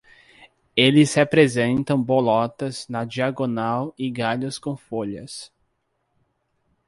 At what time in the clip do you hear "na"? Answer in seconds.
2.87-3.05